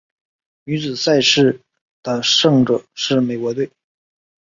[0.63, 1.61] 女子赛事
[2.01, 3.69] 的胜者是美国队。